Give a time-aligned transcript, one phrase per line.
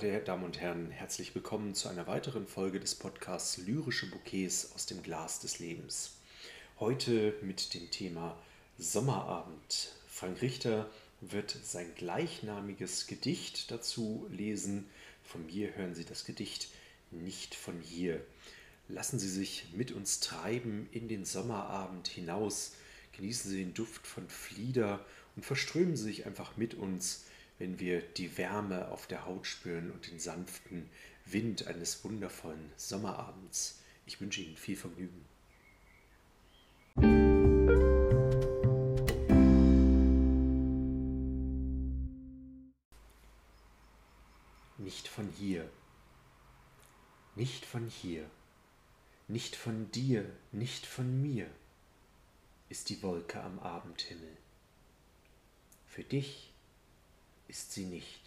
[0.00, 4.86] Verehrte Damen und Herren, herzlich willkommen zu einer weiteren Folge des Podcasts Lyrische Bouquets aus
[4.86, 6.16] dem Glas des Lebens.
[6.78, 8.34] Heute mit dem Thema
[8.78, 9.94] Sommerabend.
[10.08, 10.90] Frank Richter
[11.20, 14.88] wird sein gleichnamiges Gedicht dazu lesen.
[15.22, 16.68] Von mir hören Sie das Gedicht
[17.10, 18.24] nicht von hier.
[18.88, 22.72] Lassen Sie sich mit uns treiben in den Sommerabend hinaus.
[23.12, 25.04] Genießen Sie den Duft von Flieder
[25.36, 27.26] und verströmen Sie sich einfach mit uns
[27.60, 30.88] wenn wir die Wärme auf der Haut spüren und den sanften
[31.26, 33.82] Wind eines wundervollen Sommerabends.
[34.06, 35.26] Ich wünsche Ihnen viel Vergnügen.
[44.78, 45.70] Nicht von hier,
[47.36, 48.30] nicht von hier,
[49.28, 51.46] nicht von dir, nicht von mir
[52.70, 54.34] ist die Wolke am Abendhimmel.
[55.86, 56.49] Für dich
[57.50, 58.22] ist sie nicht.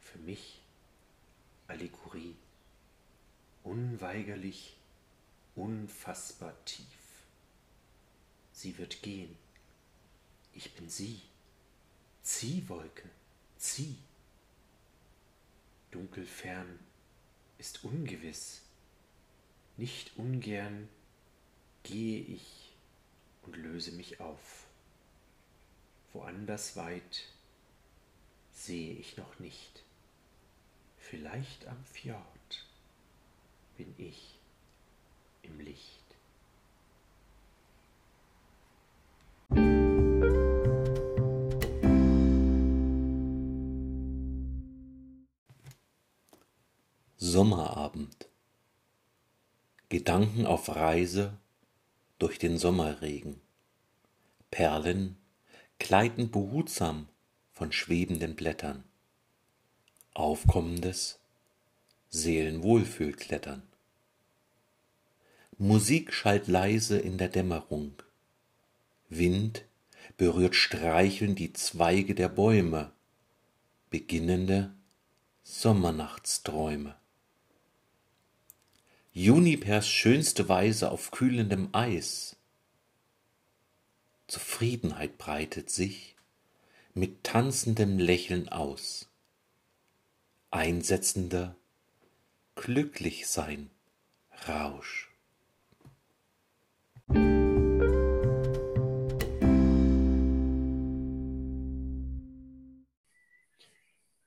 [0.00, 0.60] Für mich
[1.68, 2.34] Allegorie,
[3.62, 4.76] unweigerlich,
[5.54, 6.86] unfassbar tief.
[8.52, 9.36] Sie wird gehen.
[10.52, 11.20] Ich bin sie.
[12.22, 13.08] Ziehwolke,
[13.56, 13.96] zieh.
[15.92, 16.78] Dunkel fern
[17.58, 18.62] ist ungewiss.
[19.76, 20.88] Nicht ungern
[21.84, 22.72] gehe ich
[23.42, 24.64] und löse mich auf.
[26.12, 27.28] Woanders weit
[28.64, 29.84] sehe ich noch nicht.
[30.96, 32.66] Vielleicht am Fjord
[33.76, 34.38] bin ich
[35.42, 36.04] im Licht.
[47.16, 48.28] Sommerabend
[49.88, 51.38] Gedanken auf Reise
[52.18, 53.40] durch den Sommerregen.
[54.50, 55.16] Perlen
[55.78, 57.08] gleiten behutsam
[57.58, 58.84] von schwebenden Blättern.
[60.14, 61.18] Aufkommendes
[62.08, 63.64] Seelenwohlfühlklettern.
[65.58, 68.00] Musik schallt leise in der Dämmerung.
[69.08, 69.64] Wind
[70.16, 72.92] berührt streichelnd die Zweige der Bäume.
[73.90, 74.72] Beginnende
[75.42, 76.94] Sommernachtsträume.
[79.12, 82.36] Junipers schönste Weise auf kühlendem Eis.
[84.28, 86.14] Zufriedenheit breitet sich
[86.98, 89.08] mit tanzendem Lächeln aus.
[90.50, 91.54] Einsetzender
[92.56, 93.70] Glücklichsein
[94.48, 95.10] Rausch.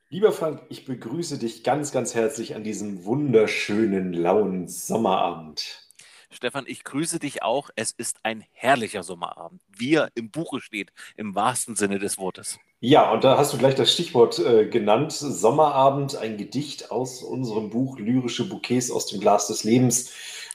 [0.10, 5.91] Lieber Frank, ich begrüße dich ganz, ganz herzlich an diesem wunderschönen, lauen Sommerabend.
[6.32, 7.70] Stefan, ich grüße dich auch.
[7.76, 12.58] Es ist ein herrlicher Sommerabend, wie er im Buche steht, im wahrsten Sinne des Wortes.
[12.80, 15.12] Ja, und da hast du gleich das Stichwort äh, genannt.
[15.12, 20.12] Sommerabend, ein Gedicht aus unserem Buch Lyrische Bouquets aus dem Glas des Lebens,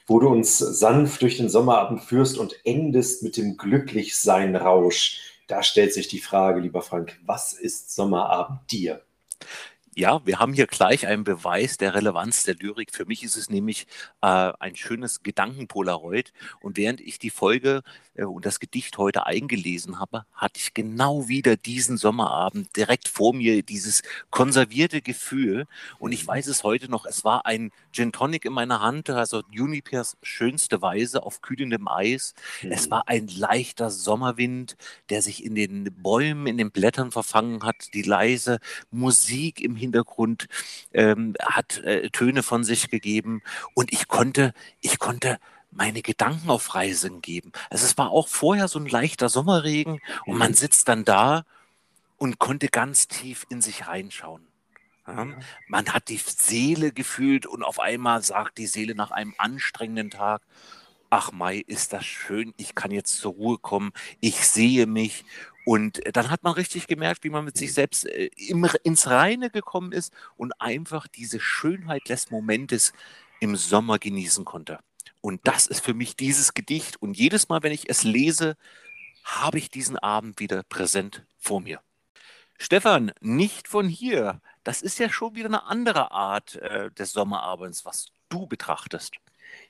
[0.06, 5.20] wo du uns sanft durch den Sommerabend führst und endest mit dem Glücklichsein-Rausch.
[5.47, 9.03] Da stellt sich die Frage, lieber Frank, was ist Sommerabend dir?
[9.98, 12.92] Ja, wir haben hier gleich einen Beweis der Relevanz der Lyrik.
[12.94, 13.86] Für mich ist es nämlich
[14.20, 16.34] äh, ein schönes Gedankenpolaroid.
[16.60, 17.82] Und während ich die Folge
[18.25, 23.62] und das Gedicht heute eingelesen habe, hatte ich genau wieder diesen Sommerabend direkt vor mir
[23.62, 25.66] dieses konservierte Gefühl.
[25.99, 29.43] Und ich weiß es heute noch, es war ein Gin Tonic in meiner Hand, also
[29.50, 32.34] Junipers schönste Weise auf kühlendem Eis.
[32.62, 32.72] Mhm.
[32.72, 34.77] Es war ein leichter Sommerwind,
[35.10, 38.60] der sich in den Bäumen, in den Blättern verfangen hat, die leise
[38.91, 40.47] Musik im Hintergrund Hintergrund
[40.93, 43.43] ähm, hat äh, Töne von sich gegeben
[43.75, 45.38] und ich konnte, ich konnte
[45.76, 47.53] meine Gedanken auf Reisen geben.
[47.70, 50.56] Also es war auch vorher so ein leichter Sommerregen und man mhm.
[50.56, 51.44] sitzt dann da
[52.16, 54.47] und konnte ganz tief in sich reinschauen.
[55.06, 55.28] Ja,
[55.69, 60.42] man hat die Seele gefühlt und auf einmal sagt die Seele nach einem anstrengenden Tag,
[61.10, 65.24] ach Mai, ist das schön, ich kann jetzt zur Ruhe kommen, ich sehe mich
[65.65, 69.50] und dann hat man richtig gemerkt, wie man mit sich selbst äh, im, ins Reine
[69.50, 72.92] gekommen ist und einfach diese Schönheit des Momentes
[73.41, 74.80] im Sommer genießen konnte.
[75.26, 77.02] Und das ist für mich dieses Gedicht.
[77.02, 78.56] Und jedes Mal, wenn ich es lese,
[79.24, 81.80] habe ich diesen Abend wieder präsent vor mir.
[82.60, 84.40] Stefan, nicht von hier.
[84.62, 89.14] Das ist ja schon wieder eine andere Art äh, des Sommerabends, was du betrachtest.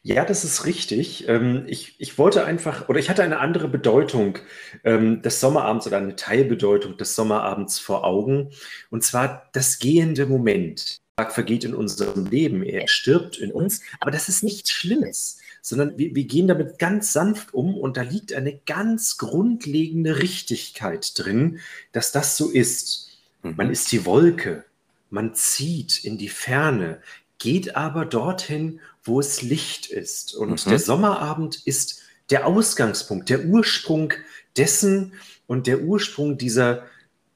[0.03, 1.27] Ja, das ist richtig.
[1.27, 4.39] Ähm, ich, ich wollte einfach, oder ich hatte eine andere Bedeutung
[4.85, 8.51] ähm, des Sommerabends oder eine Teilbedeutung des Sommerabends vor Augen.
[8.91, 11.01] Und zwar das gehende Moment.
[11.19, 15.39] Der Tag vergeht in unserem Leben, er stirbt in uns, aber das ist nichts Schlimmes,
[15.67, 21.11] sondern wir, wir gehen damit ganz sanft um und da liegt eine ganz grundlegende Richtigkeit
[21.17, 21.59] drin,
[21.91, 23.09] dass das so ist.
[23.43, 24.65] Man ist die Wolke,
[25.11, 27.01] man zieht in die Ferne,
[27.39, 30.37] geht aber dorthin, wo es Licht ist.
[30.37, 30.71] Und Mhm.
[30.71, 34.13] der Sommerabend ist der Ausgangspunkt, der Ursprung
[34.57, 35.15] dessen
[35.49, 36.85] und der Ursprung dieser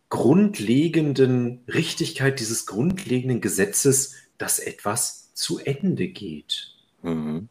[0.08, 6.69] grundlegenden Richtigkeit, dieses grundlegenden Gesetzes, dass etwas zu Ende geht.
[7.02, 7.48] Mhm.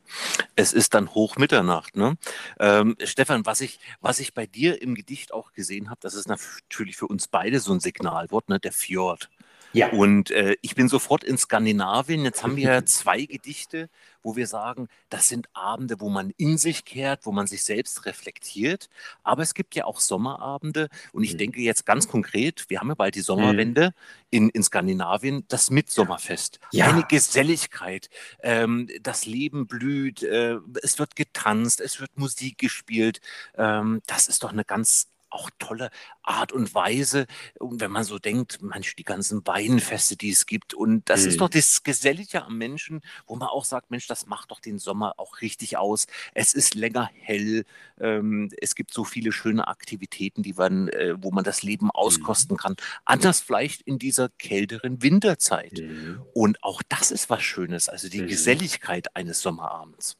[0.56, 2.18] Es ist dann Hochmitternacht, ne?
[2.60, 6.28] Ähm, Stefan, was ich, was ich bei dir im Gedicht auch gesehen habe, das ist
[6.28, 8.60] natürlich für uns beide so ein Signalwort, ne?
[8.60, 9.30] Der Fjord.
[9.74, 9.90] Ja.
[9.92, 12.24] Und äh, ich bin sofort in Skandinavien.
[12.24, 13.90] Jetzt haben wir zwei Gedichte,
[14.24, 18.06] wo wir sagen, das sind Abende, wo man in sich kehrt, wo man sich selbst
[18.06, 18.90] reflektiert.
[19.24, 20.90] Aber es gibt ja auch Sommerabende.
[21.14, 21.38] Und ich Mhm.
[21.38, 23.94] denke jetzt ganz konkret, wir haben ja bald die Sommerwende
[24.32, 26.60] in, in Skandinavien, das Mitsommerfest.
[26.72, 26.88] Ja.
[26.88, 28.10] Eine Geselligkeit.
[28.42, 33.22] Ähm, das Leben blüht, äh, es wird getanzt, es wird Musik gespielt.
[33.58, 35.90] Ähm, das ist doch eine ganz auch tolle
[36.24, 37.26] Art und Weise.
[37.60, 40.74] Und wenn man so denkt, Mensch, die ganzen Weinfeste, die es gibt.
[40.74, 41.30] Und das Mhm.
[41.30, 44.80] ist doch das Gesellige am Menschen, wo man auch sagt, Mensch, das macht doch den
[44.80, 46.08] Sommer auch richtig aus.
[46.34, 47.64] Es ist länger hell.
[48.00, 52.58] Ähm, es gibt so viele schöne Aktivitäten, die man, äh, wo man das Leben auskosten
[52.58, 52.76] kann.
[53.06, 55.80] Anders vielleicht in dieser kälteren Winterzeit.
[55.80, 56.22] Mhm.
[56.34, 58.28] Und auch das ist was Schönes, also die Mhm.
[58.28, 60.18] Geselligkeit eines Sommerabends.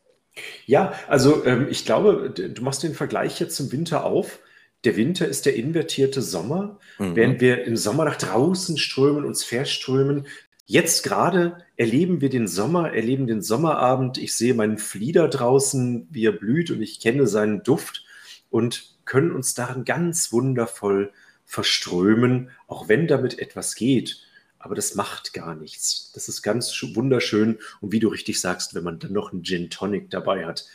[0.66, 4.40] Ja, also ähm, ich glaube, du machst den Vergleich jetzt zum Winter auf.
[4.86, 7.16] Der Winter ist der invertierte Sommer, Mhm.
[7.16, 10.28] während wir im Sommer nach draußen strömen, uns verströmen.
[10.66, 14.18] Jetzt gerade erleben wir den Sommer, erleben den Sommerabend.
[14.18, 18.06] Ich sehe meinen Flieder draußen, wie er blüht und ich kenne seinen Duft
[18.50, 21.12] und können uns darin ganz wundervoll
[21.46, 24.22] verströmen, auch wenn damit etwas geht.
[24.60, 26.12] Aber das macht gar nichts.
[26.14, 27.58] Das ist ganz sch- wunderschön.
[27.82, 30.66] Und wie du richtig sagst, wenn man dann noch einen Gin Tonic dabei hat,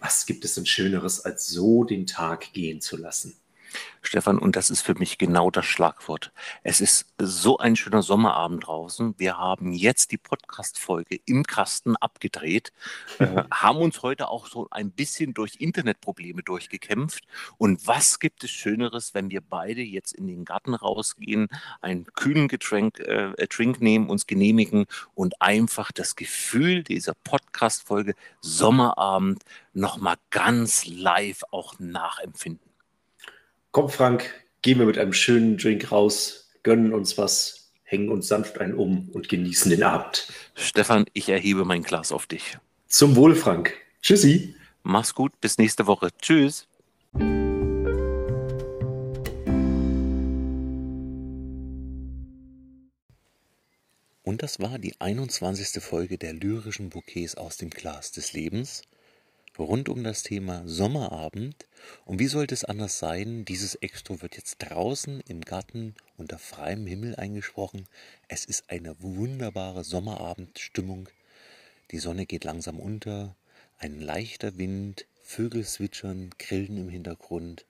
[0.00, 3.36] was gibt es denn Schöneres, als so den Tag gehen zu lassen?
[4.02, 6.32] Stefan, und das ist für mich genau das Schlagwort.
[6.62, 9.14] Es ist so ein schöner Sommerabend draußen.
[9.18, 12.72] Wir haben jetzt die Podcast-Folge im Kasten abgedreht,
[13.18, 17.24] äh, haben uns heute auch so ein bisschen durch Internetprobleme durchgekämpft.
[17.56, 21.48] Und was gibt es Schöneres, wenn wir beide jetzt in den Garten rausgehen,
[21.80, 28.14] einen kühlen Getränk, äh, äh, Drink nehmen, uns genehmigen und einfach das Gefühl dieser Podcast-Folge
[28.40, 29.42] Sommerabend
[29.72, 32.73] nochmal ganz live auch nachempfinden.
[33.74, 34.32] Komm, Frank,
[34.62, 39.08] gehen wir mit einem schönen Drink raus, gönnen uns was, hängen uns sanft einen um
[39.08, 40.28] und genießen den Abend.
[40.54, 42.56] Stefan, ich erhebe mein Glas auf dich.
[42.86, 43.74] Zum Wohl, Frank.
[44.00, 44.54] Tschüssi.
[44.84, 46.10] Mach's gut, bis nächste Woche.
[46.22, 46.68] Tschüss.
[54.22, 55.82] Und das war die 21.
[55.82, 58.82] Folge der lyrischen Bouquets aus dem Glas des Lebens
[59.62, 61.66] rund um das Thema Sommerabend.
[62.04, 63.44] Und wie sollte es anders sein?
[63.44, 67.86] Dieses Extra wird jetzt draußen im Garten unter freiem Himmel eingesprochen.
[68.28, 71.08] Es ist eine wunderbare Sommerabendstimmung.
[71.90, 73.36] Die Sonne geht langsam unter,
[73.78, 77.64] ein leichter Wind, Vögel zwitschern, Grillen im Hintergrund.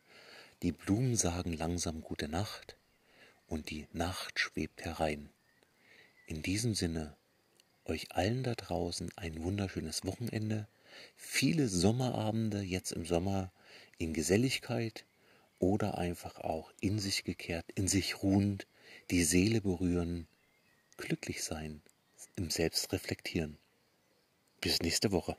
[0.63, 2.77] Die Blumen sagen langsam gute Nacht
[3.49, 5.29] und die Nacht schwebt herein.
[6.27, 7.15] In diesem Sinne,
[7.85, 10.67] euch allen da draußen ein wunderschönes Wochenende,
[11.17, 13.53] viele Sommerabende jetzt im Sommer
[13.99, 15.05] in Geselligkeit
[15.59, 18.67] oder einfach auch in sich gekehrt, in sich ruhend,
[19.11, 20.27] die Seele berühren,
[20.97, 21.83] glücklich sein,
[22.37, 23.59] im Selbstreflektieren.
[24.61, 25.37] Bis nächste Woche.